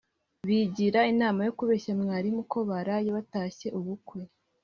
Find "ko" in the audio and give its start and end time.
2.51-2.57